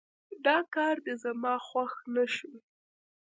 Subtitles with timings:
[0.45, 2.53] دا کار دې زما خوښ نه شو